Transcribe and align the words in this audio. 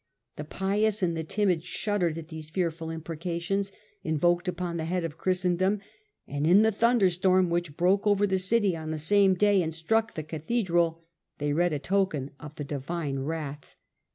The 0.35 0.43
pious 0.43 1.03
and 1.03 1.15
the 1.15 1.23
timid 1.23 1.63
shuddered 1.63 2.17
at 2.17 2.29
these 2.29 2.49
fearful 2.49 2.89
imprecations 2.89 3.71
invoked 4.03 4.47
upon 4.47 4.77
the 4.77 4.85
head 4.85 5.03
of 5.03 5.19
Christen 5.19 5.57
dom, 5.57 5.79
and 6.27 6.47
in 6.47 6.63
the 6.63 6.71
thunderstorm 6.71 7.51
which 7.51 7.77
broke 7.77 8.07
over 8.07 8.25
the 8.25 8.39
city 8.39 8.75
on 8.75 8.89
the 8.89 8.97
same 8.97 9.35
day 9.35 9.61
and 9.61 9.75
struck 9.75 10.15
the 10.15 10.23
cathedral, 10.23 11.03
they 11.37 11.53
read 11.53 11.71
a 11.71 11.77
token 11.77 12.31
of 12.39 12.55
the 12.55 12.63
divine 12.63 13.19
wrath. 13.19 13.75